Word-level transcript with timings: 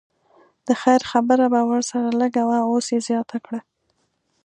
د 0.67 0.69
خیر 0.81 1.01
خبره 1.11 1.45
به 1.53 1.61
ورسره 1.71 2.09
لږه 2.21 2.43
وه 2.49 2.59
اوس 2.69 2.85
یې 2.93 2.99
زیاته 3.07 3.37
کړه. 3.45 3.59